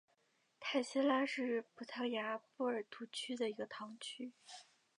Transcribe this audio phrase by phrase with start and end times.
[0.59, 4.33] 泰谢拉是葡萄牙波尔图区的一个堂区。